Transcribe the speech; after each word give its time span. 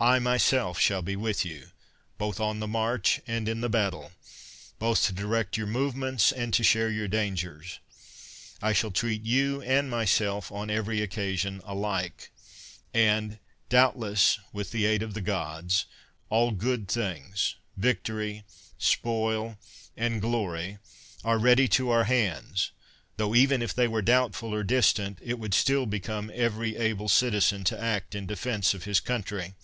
I 0.00 0.18
myself 0.18 0.80
shall 0.80 1.00
be 1.02 1.14
with 1.14 1.44
you, 1.44 1.68
both 2.18 2.40
on 2.40 2.58
the 2.58 2.66
march 2.66 3.20
and 3.24 3.48
in 3.48 3.60
the 3.60 3.68
battle; 3.68 4.10
both 4.80 5.06
to 5.06 5.12
direct 5.12 5.56
your 5.56 5.68
movements 5.68 6.32
and 6.32 6.52
to 6.54 6.64
share 6.64 6.90
your 6.90 7.06
dangers. 7.06 7.78
I 8.60 8.72
shall 8.72 8.90
treat 8.90 9.22
you 9.24 9.62
and 9.62 9.88
myself 9.88 10.50
on 10.50 10.70
every 10.70 11.00
occasion 11.00 11.60
alike; 11.64 12.32
and, 12.92 13.38
doubtless, 13.68 14.40
with 14.52 14.72
the 14.72 14.86
aid 14.86 15.04
of 15.04 15.14
the 15.14 15.20
gods, 15.20 15.84
all 16.30 16.50
good 16.50 16.88
things, 16.88 17.54
victory, 17.76 18.42
spoil, 18.78 19.56
and 19.96 20.20
glory, 20.20 20.78
are 21.22 21.38
ready 21.38 21.68
to 21.68 21.90
our 21.90 22.04
hands, 22.04 22.72
tho, 23.18 23.36
even 23.36 23.62
if 23.62 23.76
tiiey 23.76 23.86
were 23.86 24.02
doubtful 24.02 24.52
or 24.52 24.64
distant, 24.64 25.20
it 25.22 25.38
would 25.38 25.54
still 25.54 25.86
become 25.86 26.28
every 26.34 26.74
able 26.74 27.08
citizen 27.08 27.62
to 27.62 27.80
act 27.80 28.16
in 28.16 28.26
defense 28.26 28.74
of 28.74 28.82
his 28.82 28.98
country. 28.98 29.54